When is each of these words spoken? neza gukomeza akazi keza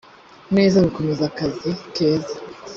neza 0.55 0.83
gukomeza 0.85 1.23
akazi 1.29 1.69
keza 1.93 2.35